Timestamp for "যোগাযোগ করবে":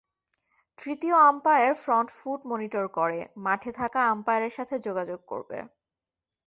4.79-5.57